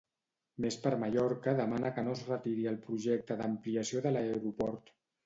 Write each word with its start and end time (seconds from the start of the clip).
Més 0.63 0.77
per 0.85 0.91
Mallorca 1.01 1.53
demana 1.59 1.91
que 1.97 2.03
no 2.07 2.15
es 2.19 2.23
retiri 2.29 2.65
el 2.71 2.79
projecte 2.87 3.39
d'ampliació 3.43 4.03
de 4.07 4.15
l'aeroport. 4.17 4.91